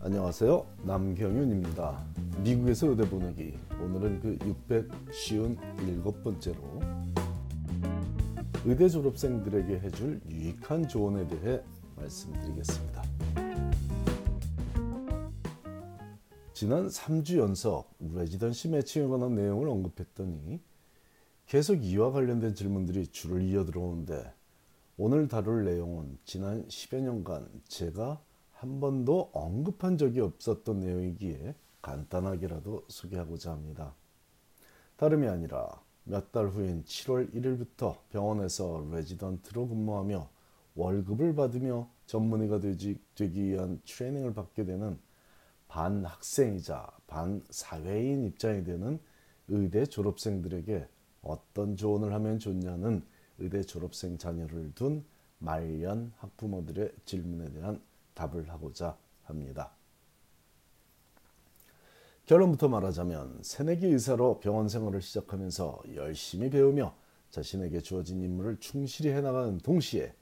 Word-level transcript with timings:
안녕하세요. 0.00 0.66
남경윤입니다. 0.82 2.04
미국에서 2.42 2.88
의대 2.88 3.08
보내기. 3.08 3.56
오늘은 3.80 4.20
그 4.20 4.36
657번째로 4.38 6.82
의대 8.66 8.88
졸업생들에게 8.88 9.78
해줄 9.80 10.20
유익한 10.28 10.88
조언에 10.88 11.26
대해 11.26 11.62
말씀드리겠습니다. 11.96 13.02
지난 16.52 16.88
3주 16.88 17.38
연속 17.38 17.88
레지던시 17.98 18.68
매칭에 18.68 19.08
관한 19.08 19.34
내용을 19.34 19.68
언급했더니 19.68 20.60
계속 21.46 21.84
이와 21.84 22.12
관련된 22.12 22.54
질문들이 22.54 23.08
줄을 23.08 23.42
이어 23.42 23.64
들어오는데 23.64 24.32
오늘 24.96 25.26
다룰 25.28 25.64
내용은 25.64 26.18
지난 26.24 26.68
10여 26.68 27.00
년간 27.00 27.48
제가 27.66 28.22
한 28.64 28.80
번도 28.80 29.28
언급한 29.34 29.98
적이 29.98 30.20
없었던 30.20 30.80
내용이기에 30.80 31.54
간단하게라도 31.82 32.86
소개하고자 32.88 33.52
합니다. 33.52 33.94
다름이 34.96 35.28
아니라 35.28 35.82
몇 36.04 36.32
달 36.32 36.48
후인 36.48 36.82
7월 36.84 37.30
1일부터 37.34 37.98
병원에서 38.08 38.88
레지던트로 38.90 39.68
근무하며 39.68 40.30
월급을 40.76 41.34
받으며 41.34 41.90
전문의가 42.06 42.60
되지, 42.60 42.98
되기 43.14 43.44
위한 43.44 43.82
트레이닝을 43.84 44.32
받게 44.32 44.64
되는 44.64 44.98
반 45.68 46.02
학생이자 46.02 46.90
반 47.06 47.44
사회인 47.50 48.24
입장이 48.24 48.64
되는 48.64 48.98
의대 49.48 49.84
졸업생들에게 49.84 50.88
어떤 51.20 51.76
조언을 51.76 52.14
하면 52.14 52.38
좋냐는 52.38 53.04
의대 53.38 53.62
졸업생 53.62 54.16
자녀를 54.16 54.72
둔 54.74 55.04
말년 55.38 56.14
학부모들의 56.16 56.92
질문에 57.04 57.52
대한 57.52 57.82
답을 58.14 58.50
하고자 58.50 58.96
합니다. 59.22 59.72
결론부터 62.26 62.68
말하자면 62.68 63.40
새내기 63.42 63.86
의사로 63.86 64.40
병원 64.40 64.68
생활을 64.68 65.02
시작하면서 65.02 65.82
열심히 65.94 66.48
배우며 66.48 66.94
자신에게 67.30 67.80
주어진 67.80 68.22
임무를 68.22 68.58
충실히 68.60 69.10
해나가는 69.10 69.58
동시에 69.58 70.14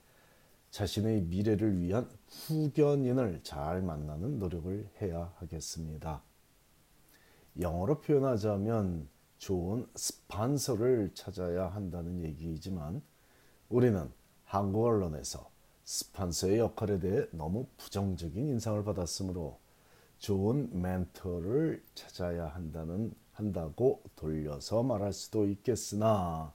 자신의 0.71 1.23
미래를 1.25 1.79
위한 1.79 2.11
후견인을 2.29 3.43
잘 3.45 3.83
만나는 3.83 4.39
노력을 4.39 4.89
해야 5.01 5.33
하겠습니다. 5.37 6.23
영어로 7.61 8.01
표현하자면 8.01 9.09
좋은 9.37 9.87
스판서를 9.95 11.11
찾아야 11.15 11.67
한다는 11.67 12.23
얘기이지만 12.23 13.03
우리는 13.69 14.11
한국 14.45 14.87
언론에서 14.87 15.52
스판서의 15.85 16.59
역할에 16.59 16.99
대해 16.99 17.27
너무 17.33 17.67
부정적인 17.77 18.49
인상을 18.49 18.85
받았으므로 18.85 19.59
좋은 20.19 20.81
멘토를 20.81 21.83
찾아야 21.95 22.47
한다는 22.47 23.13
한다고 23.33 24.03
돌려서 24.15 24.83
말할 24.83 25.13
수도 25.13 25.47
있겠으나 25.47 26.53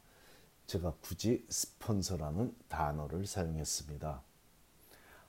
제가 0.67 0.95
굳이 1.01 1.45
스폰서라는 1.49 2.55
단어를 2.69 3.25
사용했습니다. 3.25 4.21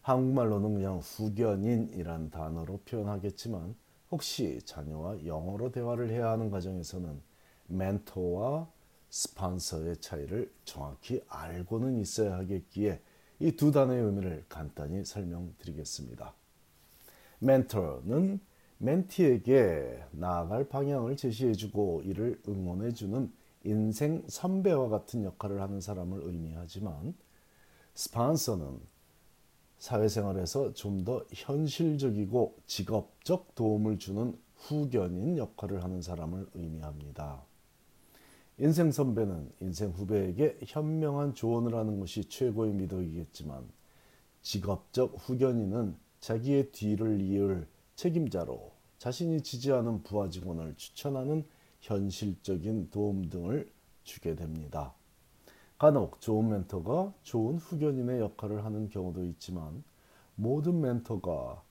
한국말로는 0.02 0.74
그냥 0.74 0.98
후견인이란 0.98 2.30
단어로 2.30 2.80
표현하겠지만 2.84 3.74
혹시 4.10 4.60
자녀와 4.64 5.26
영어로 5.26 5.70
대화를 5.70 6.10
해야 6.10 6.30
하는 6.30 6.50
과정에서는 6.50 7.20
멘토와 7.66 8.70
스폰서의 9.10 9.98
차이를 9.98 10.52
정확히 10.64 11.22
알고는 11.28 11.98
있어야 11.98 12.36
하겠기에 12.38 13.00
이 13.40 13.52
두 13.56 13.70
단어의 13.72 14.02
의미를 14.02 14.44
간단히 14.48 15.04
설명드리겠습니다. 15.04 16.34
멘토는 17.40 18.40
멘티에게 18.78 20.04
나아갈 20.12 20.68
방향을 20.68 21.16
제시해주고 21.16 22.02
이를 22.04 22.40
응원해주는 22.48 23.32
인생 23.64 24.22
선배와 24.28 24.88
같은 24.88 25.24
역할을 25.24 25.60
하는 25.60 25.80
사람을 25.80 26.20
의미하지만 26.24 27.14
스폰서는 27.94 28.80
사회생활에서 29.78 30.72
좀 30.74 31.04
더 31.04 31.24
현실적이고 31.32 32.56
직업적 32.66 33.54
도움을 33.54 33.98
주는 33.98 34.36
후견인 34.56 35.38
역할을 35.38 35.84
하는 35.84 36.02
사람을 36.02 36.48
의미합니다. 36.54 37.47
인생 38.60 38.90
선배는 38.90 39.52
인생 39.60 39.90
후배에게 39.90 40.58
현명한 40.66 41.34
조언을 41.34 41.76
하는 41.76 42.00
것이 42.00 42.24
최고의 42.24 42.72
미덕이겠지만 42.72 43.64
직업적 44.42 45.14
후견인은 45.16 45.96
자기의 46.18 46.72
뒤를 46.72 47.20
이을 47.20 47.68
책임자로 47.94 48.72
자신이 48.98 49.42
지지하는 49.42 50.02
부하 50.02 50.28
직원을 50.28 50.74
추천하는 50.76 51.44
현실적인 51.80 52.90
도움 52.90 53.28
등을 53.30 53.70
주게 54.02 54.34
됩니다. 54.34 54.92
간혹 55.78 56.20
좋은 56.20 56.48
멘토가 56.48 57.14
좋은 57.22 57.58
후견인의 57.58 58.18
역할을 58.18 58.64
하는 58.64 58.88
경우도 58.88 59.24
있지만 59.26 59.84
모든 60.34 60.80
멘토가 60.80 61.62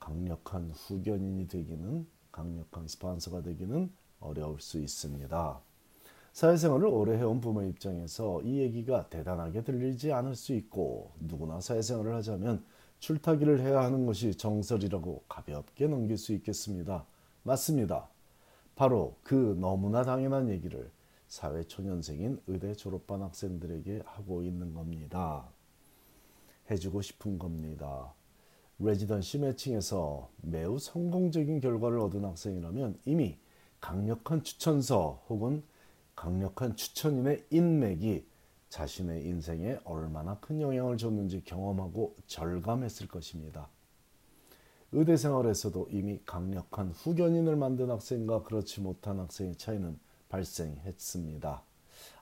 강력한 0.00 0.72
후견인이 0.72 1.46
되기는 1.46 2.08
강력한 2.32 2.88
스폰서가 2.88 3.42
되기는 3.42 3.92
어려울 4.18 4.60
수 4.60 4.80
있습니다. 4.80 5.62
사회생활을 6.34 6.88
오래 6.88 7.16
해온 7.16 7.40
부모 7.40 7.62
입장에서 7.62 8.42
이 8.42 8.58
얘기가 8.58 9.08
대단하게 9.08 9.62
들리지 9.62 10.12
않을 10.12 10.34
수 10.34 10.52
있고 10.52 11.12
누구나 11.20 11.60
사회생활을 11.60 12.12
하자면 12.16 12.64
출타기를 12.98 13.60
해야 13.60 13.82
하는 13.84 14.04
것이 14.04 14.34
정설이라고 14.34 15.22
가볍게 15.28 15.86
넘길 15.86 16.18
수 16.18 16.32
있겠습니다. 16.32 17.06
맞습니다. 17.44 18.08
바로 18.74 19.14
그 19.22 19.56
너무나 19.60 20.02
당연한 20.02 20.48
얘기를 20.48 20.90
사회초년생인 21.28 22.40
의대 22.48 22.74
졸업반 22.74 23.22
학생들에게 23.22 24.02
하고 24.04 24.42
있는 24.42 24.74
겁니다. 24.74 25.48
해주고 26.68 27.00
싶은 27.02 27.38
겁니다. 27.38 28.12
레지던시 28.80 29.38
매칭에서 29.38 30.30
매우 30.42 30.80
성공적인 30.80 31.60
결과를 31.60 32.00
얻은 32.00 32.24
학생이라면 32.24 32.98
이미 33.04 33.38
강력한 33.80 34.42
추천서 34.42 35.22
혹은 35.28 35.62
강력한 36.14 36.76
추천인의 36.76 37.46
인맥이 37.50 38.26
자신의 38.68 39.24
인생에 39.24 39.78
얼마나 39.84 40.38
큰 40.40 40.60
영향을 40.60 40.96
줬는지 40.96 41.42
경험하고 41.44 42.16
절감했을 42.26 43.08
것입니다. 43.08 43.68
의대 44.92 45.16
생활에서도 45.16 45.88
이미 45.90 46.20
강력한 46.24 46.90
후견인을 46.90 47.56
만든 47.56 47.90
학생과 47.90 48.42
그렇지 48.42 48.80
못한 48.80 49.18
학생의 49.18 49.56
차이는 49.56 49.98
발생했습니다. 50.28 51.62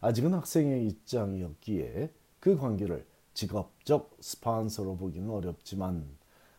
아직은 0.00 0.34
학생의 0.34 0.86
입장이었기에 0.86 2.10
그 2.40 2.56
관계를 2.56 3.06
직업적 3.34 4.16
스폰서로 4.20 4.96
보기는 4.96 5.28
어렵지만 5.30 6.06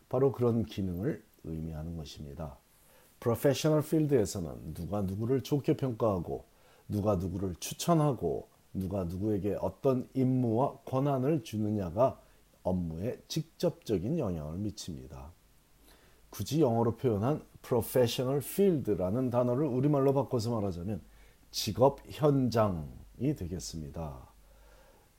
바로 0.10 0.32
그런 0.32 0.66
기능을 0.66 1.24
의미하는 1.44 1.98
것입니다. 1.98 2.58
프로페셔널 3.20 3.84
필드에서는 3.84 4.74
누가 4.74 5.02
누구를 5.02 5.42
좋게 5.42 5.78
평가하고 5.78 6.46
누가 6.88 7.16
누구를 7.16 7.56
추천하고 7.60 8.48
누가 8.74 9.04
누구에게 9.04 9.58
어떤 9.62 10.10
임무와 10.14 10.80
권한을 10.86 11.44
주느냐가 11.44 12.20
업무에 12.64 13.22
직접적인 13.28 14.18
영향을 14.20 14.58
미칩니다. 14.58 15.32
굳이 16.30 16.62
영어로 16.62 16.96
표현한 16.96 17.44
professional 17.62 18.40
field라는 18.44 19.30
단어를 19.30 19.66
우리말로 19.66 20.14
바꿔서 20.14 20.52
말하자면 20.52 21.02
직업 21.52 22.00
현장이 22.08 23.36
되겠습니다. 23.38 24.34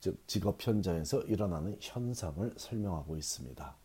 즉 0.00 0.18
직업 0.26 0.66
현장에서 0.66 1.22
일어나는 1.22 1.76
현상을 1.80 2.54
설명하고 2.56 3.16
있습니다. 3.16 3.76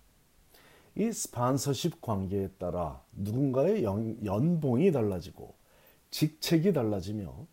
이 0.96 1.12
스판서십 1.12 2.02
관계에 2.02 2.50
따라 2.58 3.02
누군가의 3.14 3.84
연봉이 3.84 4.92
달라지고 4.92 5.54
직책이 6.10 6.74
달라지며 6.74 7.46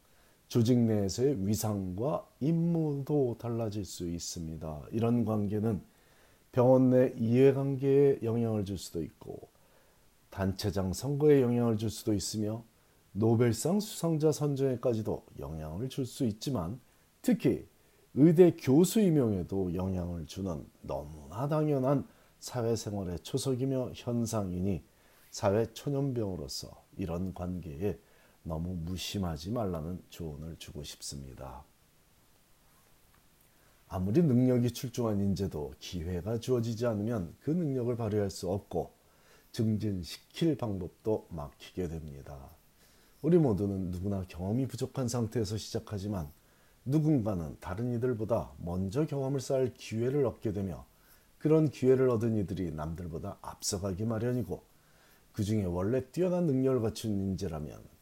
조직 0.56 0.78
내에서의 0.78 1.46
위상과 1.46 2.26
임무도 2.40 3.36
달라질 3.38 3.84
수 3.84 4.08
있습니다. 4.08 4.84
이런 4.90 5.26
관계는 5.26 5.82
병원 6.50 6.88
내 6.88 7.12
이해관계에 7.18 8.20
영향을 8.22 8.64
줄 8.64 8.78
수도 8.78 9.02
있고 9.02 9.50
단체장 10.30 10.94
선거에 10.94 11.42
영향을 11.42 11.76
줄 11.76 11.90
수도 11.90 12.14
있으며 12.14 12.64
노벨상 13.12 13.80
수상자 13.80 14.32
선정에까지도 14.32 15.26
영향을 15.38 15.90
줄 15.90 16.06
수 16.06 16.24
있지만 16.24 16.80
특히 17.20 17.66
의대 18.14 18.56
교수 18.58 19.02
임용에도 19.02 19.74
영향을 19.74 20.24
주는 20.24 20.64
너무나 20.80 21.46
당연한 21.48 22.08
사회생활의 22.40 23.18
초석이며 23.18 23.90
현상이니 23.94 24.82
사회 25.30 25.66
초년병으로서 25.74 26.82
이런 26.96 27.34
관계에 27.34 27.98
너무 28.46 28.76
무심하지 28.76 29.50
말라는 29.50 30.00
조언을 30.08 30.56
주고 30.58 30.84
싶습니다. 30.84 31.64
아무리 33.88 34.22
능력이 34.22 34.70
출중한 34.70 35.20
인재도 35.20 35.74
기회가 35.80 36.38
주어지지 36.38 36.86
않으면 36.86 37.34
그 37.40 37.50
능력을 37.50 37.94
발휘할 37.96 38.30
수 38.30 38.48
없고 38.50 38.92
증진시킬 39.50 40.56
방법도 40.56 41.26
막히게 41.30 41.88
됩니다. 41.88 42.50
우리 43.20 43.36
모두는 43.38 43.90
누구나 43.90 44.24
경험이 44.28 44.68
부족한 44.68 45.08
상태에서 45.08 45.56
시작하지만 45.56 46.30
누군가는 46.84 47.56
다른 47.58 47.92
이들보다 47.94 48.52
먼저 48.58 49.06
경험을 49.06 49.40
쌓을 49.40 49.74
기회를 49.74 50.24
얻게 50.24 50.52
되며 50.52 50.86
그런 51.38 51.68
기회를 51.68 52.08
얻은 52.10 52.36
이들이 52.36 52.70
남들보다 52.72 53.38
앞서가기 53.42 54.04
마련이고 54.04 54.62
그 55.32 55.42
중에 55.42 55.64
원래 55.64 56.04
뛰어난 56.12 56.46
능력을 56.46 56.80
갖춘 56.80 57.10
인재라면 57.12 57.95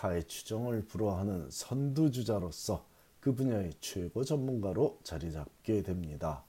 타의 0.00 0.24
추정을 0.24 0.86
불허하는 0.86 1.50
선두주자로서 1.50 2.86
그 3.20 3.34
분야의 3.34 3.74
최고 3.80 4.24
전문가로 4.24 4.98
자리 5.02 5.30
잡게 5.30 5.82
됩니다. 5.82 6.42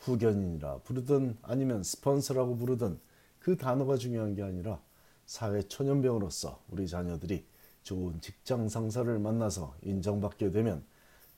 후견인이라 0.00 0.80
부르든 0.80 1.38
아니면 1.40 1.82
스폰서라고 1.82 2.58
부르든 2.58 3.00
그 3.38 3.56
단어가 3.56 3.96
중요한 3.96 4.34
게 4.34 4.42
아니라 4.42 4.78
사회 5.24 5.62
초년병으로서 5.62 6.64
우리 6.68 6.86
자녀들이 6.86 7.46
좋은 7.82 8.20
직장 8.20 8.68
상사를 8.68 9.18
만나서 9.18 9.74
인정받게 9.80 10.50
되면 10.50 10.84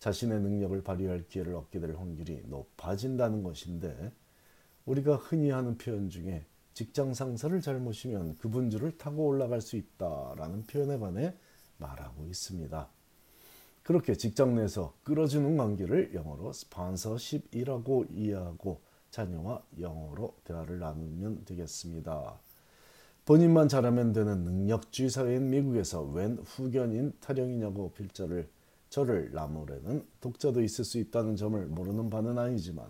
자신의 0.01 0.41
능력을 0.41 0.83
발휘할 0.83 1.29
기회를 1.29 1.55
얻게 1.55 1.79
될 1.79 1.95
확률이 1.95 2.43
높아진다는 2.47 3.45
것인데 3.45 4.11
우리가 4.87 5.15
흔히 5.15 5.51
하는 5.51 5.79
표현 5.79 6.09
중에 6.09 6.45
직장 6.79 7.13
상사를 7.13 7.61
잘 7.61 7.81
모시면 7.81 8.39
그분 8.39 8.71
줄을 8.71 8.97
타고 8.97 9.27
올라갈 9.27 9.61
수 9.61 9.75
있다라는 9.75 10.63
표현에 10.69 10.97
관해 10.97 11.35
말하고 11.79 12.25
있습니다. 12.27 12.89
그렇게 13.83 14.15
직장 14.15 14.55
내에서 14.55 14.95
끌어주는 15.03 15.57
관계를 15.57 16.15
영어로 16.15 16.53
스폰서십이라고 16.53 18.05
이해하고 18.13 18.81
자녀와 19.11 19.65
영어로 19.81 20.37
대화를 20.45 20.79
나누면 20.79 21.47
되겠습니다. 21.47 22.39
본인만 23.25 23.67
잘하면 23.67 24.13
되는 24.13 24.45
능력주의 24.45 25.11
사회인 25.11 25.51
미국에서 25.51 26.03
웬 26.03 26.39
후견인 26.45 27.13
타령이냐고 27.19 27.91
필자를 27.91 28.49
저를 28.89 29.33
나무래는 29.33 30.07
독자도 30.21 30.63
있을 30.63 30.85
수 30.85 30.99
있다는 30.99 31.35
점을 31.35 31.61
모르는 31.67 32.09
바는 32.09 32.39
아니지만 32.39 32.87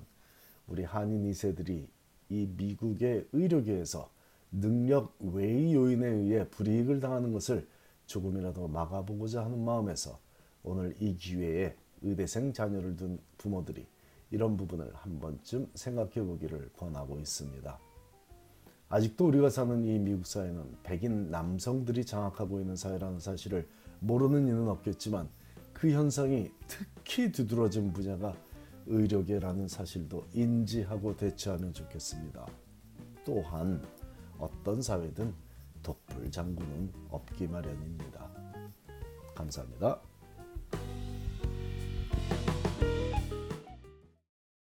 우리 0.67 0.85
한인 0.85 1.23
2세들이 1.31 1.87
이 2.29 2.49
미국의 2.57 3.27
의료계에서 3.33 4.11
능력 4.53 5.15
외의 5.21 5.75
요인에 5.75 6.07
의해 6.07 6.49
불이익을 6.49 7.01
당하는 7.01 7.33
것을 7.33 7.67
조금이라도 8.07 8.69
막아보고자 8.69 9.45
하는 9.45 9.65
마음에서 9.65 10.19
오늘 10.63 10.95
이 11.01 11.17
기회에 11.17 11.77
의대생 12.03 12.53
자녀를 12.53 12.97
둔 12.97 13.19
부모들이 13.37 13.87
이런 14.31 14.57
부분을 14.57 14.91
한 14.95 15.19
번쯤 15.19 15.71
생각해 15.75 16.23
보기를 16.23 16.71
권하고 16.77 17.19
있습니다. 17.19 17.79
아직도 18.91 19.27
우리가 19.27 19.51
사는 19.51 19.85
이 19.85 19.99
미국 19.99 20.27
사회는 20.27 20.79
백인 20.83 21.31
남성들이 21.31 22.07
장악하고 22.07 22.61
있는 22.61 22.75
사회라는 22.75 23.21
사실을 23.21 23.67
모르는 24.01 24.49
이는 24.49 24.69
없겠지만 24.69 25.29
그 25.75 25.91
현상이 25.91 26.51
특히 26.67 27.31
두드러진 27.31 27.93
분야가 27.93 28.35
의료계라는 28.89 29.69
사실도 29.69 30.25
인지하고 30.33 31.17
대처하면 31.17 31.73
좋겠습니다. 31.73 32.47
또한 33.25 33.83
어떤 34.39 34.81
사회든 34.81 35.35
독불 35.83 36.31
장군은 36.31 36.93
없기 37.11 37.47
마련입니다. 37.47 38.31
감사합니다. 39.35 40.01